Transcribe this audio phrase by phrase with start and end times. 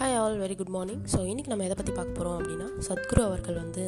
[0.00, 3.84] Very good morning so இன்றைக்கி நம்ம எதை பற்றி பார்க்க போகிறோம் அப்படின்னா சத்குரு அவர்கள் வந்து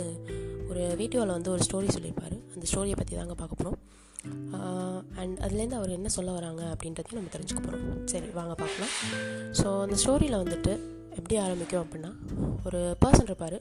[0.70, 2.34] ஒரு வீடியோவில் வந்து ஒரு ஸ்டோரி சொல்லியிருப்பார்.
[2.54, 3.79] அந்த ஸ்டோரியை பற்றி தாங்க பார்க்க போகிறோம்
[5.20, 8.93] அண்ட் அதுலேருந்து அவர் என்ன சொல்ல வராங்க அப்படின்றதையும் நம்ம தெரிஞ்சுக்க போகிறோம் சரி வாங்க பார்க்கலாம்.
[9.61, 10.72] ஸோ அந்த ஸ்டோரியில் வந்துட்டு
[11.18, 12.12] எப்படி ஆரம்பிக்கும் அப்படின்னா
[12.68, 13.58] ஒரு பர்சன் இருப்பார்.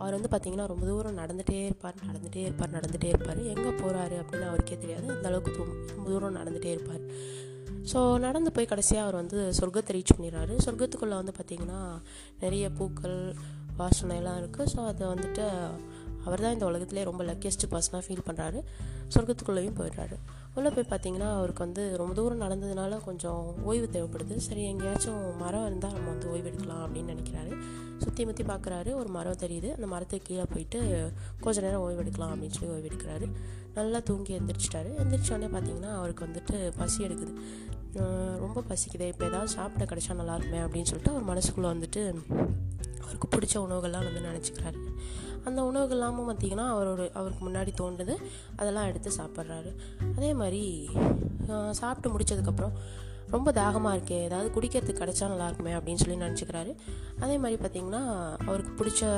[0.00, 3.42] அவர் வந்து பார்த்திங்கன்னா ரொம்ப தூரம் நடந்துகிட்டே இருப்பார் நடந்துகிட்டே இருப்பார் நடந்துகிட்டே இருப்பார்.
[3.54, 5.06] எங்கே போகிறாரு அப்படின்னு அவருக்கே தெரியாது.
[5.16, 5.60] அந்த அளவுக்கு
[5.94, 7.04] ரொம்ப தூரம் நடந்துகிட்டே இருப்பார்.
[7.90, 10.54] ஸோ நடந்து போய் கடைசியாக அவர் வந்து சொர்க்கத்தை ரீச் பண்ணிடுறாரு.
[10.64, 11.80] சொர்க்கத்துக்குள்ளே வந்து பார்த்திங்கன்னா
[12.42, 13.18] நிறைய பூக்கள்
[13.80, 15.46] வாசனை எல்லாம் இருக்குது ஸோ அதை வந்துட்டு
[16.26, 18.58] அவர் தான் இந்த உலகத்திலே ரொம்ப லக்கியஸ்ட் பர்சனாக ஃபீல் பண்ணுறாரு
[19.14, 20.16] சொர்க்கத்துக்குள்ளேயும் போயிடுறாரு.
[20.56, 24.36] உள்ளே போய் பார்த்தீங்கன்னா அவருக்கு வந்து ரொம்ப தூரம் நடந்ததுனால கொஞ்சம் ஓய்வு தேவைப்படுது.
[24.46, 27.52] சரி எங்கேயாச்சும் மரம் இருந்தால் நம்ம வந்து ஓய்வு எடுக்கலாம் அப்படின்னு நினைக்கிறாரு.
[28.02, 29.70] சுற்றி முற்றி பார்க்குறாரு ஒரு மரம் தெரியுது.
[29.76, 30.80] அந்த மரத்துக்கு கீழே போயிட்டு
[31.46, 33.28] கொஞ்ச நேரம் ஓய்வு எடுக்கலாம் அப்படின்னு சொல்லி ஓய்வு எடுக்கிறாரு.
[33.78, 34.92] நல்லா தூங்கி எந்திரிச்சிட்டாரு.
[35.04, 37.34] எந்திரிச்சோடனே பார்த்தீங்கன்னா அவருக்கு வந்துட்டு பசி எடுக்குது.
[38.44, 39.06] ரொம்ப பசிக்குது.
[39.12, 42.02] இப்போ ஏதாவது சாப்பிட கிடைச்சா நல்லா இருக்குமே அப்படின்னு சொல்லிட்டு அவர் மனசுக்குள்ளே வந்துட்டு
[43.02, 44.80] அவருக்கு பிடிச்ச உணவுகள்லாம் வந்து நினச்சிக்கிறாரு.
[45.48, 48.14] அந்த உணவுகள்லாமும் பார்த்திங்கன்னா அவரோட அவருக்கு முன்னாடி தோன்றுது.
[48.60, 49.70] அதெல்லாம் எடுத்து சாப்பிட்றாரு.
[50.16, 50.62] அதே மாதிரி
[51.80, 52.74] சாப்பிட்டு முடிச்சதுக்கப்புறம்
[53.34, 56.72] ரொம்ப தாகமாக இருக்கே ஏதாவது குடிக்கிறதுக்கு கிடைச்சா நல்லாயிருக்குமே அப்படின்னு சொல்லி நினச்சிக்கிறாரு.
[57.24, 58.02] அதே மாதிரி பார்த்திங்கன்னா
[58.48, 59.10] அவருக்கு பிடிச்ச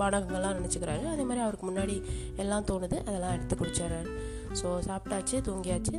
[0.00, 1.04] பானகங்கள்லாம் நினச்சிக்கிறாரு.
[1.14, 1.96] அதே மாதிரி அவருக்கு முன்னாடி
[2.44, 2.96] எல்லாம் தோணுது.
[3.08, 4.10] அதெல்லாம் எடுத்து குடிச்சிடுறாரு.
[4.60, 5.96] ஸோ சாப்பிட்டாச்சு தூங்கியாச்சு.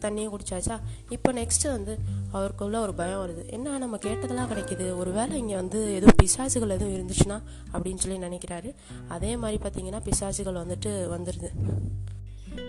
[0.00, 0.76] தண்ணியும் குடிச்சாச்சா?
[1.08, 1.98] இப்போ நெக்ஸ்ட்டு வந்து
[2.32, 3.50] அவருக்குள்ள ஒரு பயம் வருது.
[3.50, 4.96] என்ன நம்ம கேட்டதெல்லாம் கிடைக்கிது.
[4.96, 7.38] ஒரு வேளை இங்கே வந்து எதுவும் பிசாசுகள் எதுவும் இருந்துச்சுன்னா
[7.72, 8.72] அப்படின்னு சொல்லி நினைக்கிறாரு.
[9.08, 11.50] அதே மாதிரி பார்த்தீங்கன்னா பிசாசுகள் வந்துட்டு வந்துடுது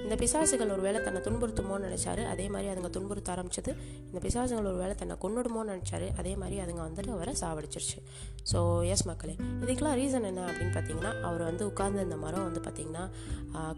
[0.05, 2.23] இந்த பிசாசுகள் ஒரு வேளை தன்னை துன்புறுத்துமோன்னு நினச்சாரு.
[2.33, 3.73] அதே மாதிரி அதுங்க துன்புறுத்த ஆரம்பிச்சது.
[4.09, 6.07] இந்த பிசாசுகள் ஒரு வேளை தன்னை கொண்டுடுமோன்னு நினச்சாரு.
[6.21, 7.99] அதே மாதிரி அதுங்க வந்துட்டு அவரை சாவடிச்சிருச்சு.
[8.51, 8.61] ஸோ
[8.93, 13.05] எஸ் மக்களே இதுக்கெலாம் ரீசன் என்ன அப்படின்னு பார்த்தீங்கன்னா அவர் வந்து உட்கார்ந்து இந்த மரம் வந்து பார்த்திங்கன்னா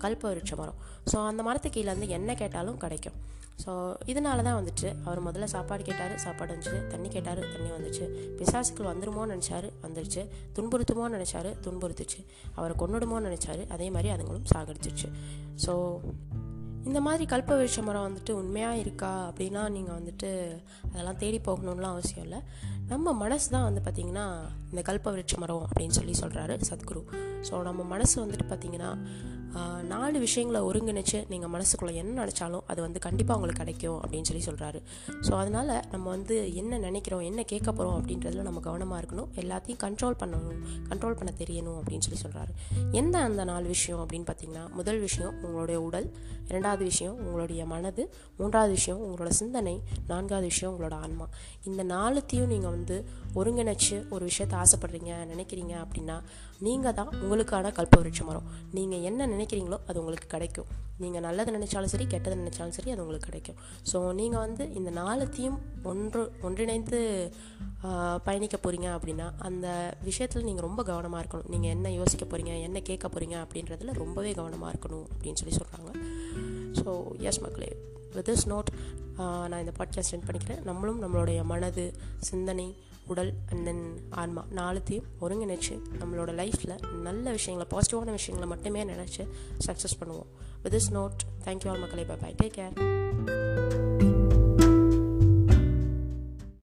[0.06, 0.80] கல்ப விருட்ச மரம்.
[1.12, 3.20] ஸோ அந்த மரத்து கீழே வந்து என்ன கேட்டாலும் கிடைக்கும்.
[3.64, 3.72] ஸோ
[4.12, 6.14] இதனால தான் வந்துட்டு அவர் முதல்ல சாப்பாடு கேட்டார்.
[6.18, 6.88] சாப்பாடு வந்துச்சு.
[6.88, 7.42] தண்ணி கேட்டார்.
[7.54, 8.06] தண்ணி வந்துச்சு.
[8.40, 9.68] பிசாசுக்கள் வந்துருமோன்னு நினச்சாரு.
[9.84, 10.22] வந்துருச்சு.
[10.56, 11.50] துன்புறுத்துமோன்னு நினச்சாரு.
[11.66, 12.20] துன்புறுத்துச்சு.
[12.56, 13.64] அவரை கொண்டுடுமோன்னு நினச்சாரு.
[13.76, 15.10] அதே மாதிரி அதுங்களும் சாகடிச்சிருச்சு.
[15.66, 16.01] ஸோ
[16.84, 19.32] இந்த மாதிரி கல்ப விருட்ச மரம் வந்துட்டு உண்மையாக இருக்கா?
[19.32, 20.60] அப்படின்னா நீங்கள் வந்துட்டு
[20.92, 22.40] அதெல்லாம் தேடி போகணும்லாம் அவசியம் இல்லை.
[22.88, 24.26] நம்ம மனசு தான் வந்து பார்த்திங்கன்னா
[24.70, 27.04] இந்த கல்ப விருட்ச மரம் அப்படின்னு சொல்லி சொல்கிறாரு சத்குரு.
[27.50, 28.92] ஸோ நம்ம மனசு வந்துட்டு பார்த்திங்கன்னா
[29.84, 34.82] நாலு விஷயங்களை ஒருங்கிணைச்சு நீங்கள் மனசுக்குள்ளே என்ன நினச்சாலும் அது வந்து கண்டிப்பாக உங்களுக்கு கிடைக்கும் அப்படின்னு சொல்லி சொல்கிறாரு
[35.22, 39.28] ஸோ அதனால் நம்ம வந்து என்ன நினைக்கிறோம் என்ன கேட்க போகிறோம் அப்படின்றதுல நம்ம கவனமாக இருக்கணும்.
[39.36, 42.50] எல்லாத்தையும் கண்ட்ரோல் பண்ணணும் கண்ட்ரோல் பண்ண தெரியணும் அப்படின்னு சொல்லி சொல்கிறாரு
[42.92, 46.14] எந்த அந்த நாலு விஷயம் அப்படின்னு பார்த்தீங்கன்னா முதல் விஷயம் உங்களுடைய உடல்
[46.48, 51.30] இரண்டாவது விஷயம் உங்களுடைய மனது மூன்றாவது விஷயம் உங்களோட சிந்தனை நான்காவது விஷயம் உங்களோட ஆன்மா.
[51.64, 56.22] இந்த நாலுத்தையும் நீங்கள் வந்து ஒருங்கிணைச்சு ஒரு விஷயத்தை ஆசைப்படுறீங்க நினைக்கிறீங்க அப்படின்னா
[56.60, 58.44] நீங்கள் தான் உங்களுக்கான கல்பவருட்ச மரம்.
[58.72, 60.70] நீங்கள் என்ன நினைக்கிறீங்களோ அது உங்களுக்கு கிடைக்கும்.
[61.04, 63.60] நீங்கள் நல்லது நினச்சாலும் சரி கெட்டது நினச்சாலும் சரி அது உங்களுக்கு கிடைக்கும்.
[63.92, 65.58] ஸோ நீங்கள் வந்து இந்த நாளத்தையும்
[65.92, 67.00] ஒன்று ஒன்றிணைந்து
[68.28, 69.68] பயணிக்க போகிறீங்க அப்படின்னா அந்த
[70.10, 71.50] விஷயத்தில் நீங்கள் ரொம்ப கவனமாக இருக்கணும்.
[71.54, 75.92] நீங்கள் என்ன யோசிக்க போகிறீங்க என்ன கேட்க போகிறீங்க அப்படின்றதுல ரொம்பவே கவனமாக இருக்கணும் அப்படின்னு சொல்லி சொல்கிறாங்க
[76.82, 76.92] ஸோ
[77.30, 77.72] எஸ் மக்களே
[78.16, 78.70] வித் திஸ் நோட்
[79.50, 80.62] நான் இந்த பாட்காஸ்ட் சென்ட் பண்ணிக்கிறேன்.
[80.70, 81.86] நம்மளும் நம்மளுடைய மனது
[82.30, 82.68] சிந்தனை
[83.14, 83.84] உடல் அண்ட் தென்
[84.22, 86.78] ஆன்மா நாலுத்தையும் ஒருங்கிணைச்சு நம்மளோட லைஃப்பில்
[87.08, 89.24] நல்ல விஷயங்களை பாசிட்டிவான விஷயங்களை மட்டுமே நினச்சி
[89.68, 90.30] சக்ஸஸ் பண்ணுவோம்.
[90.64, 92.06] With this note thank you all மக்களை.
[92.06, 93.81] Bye bye take care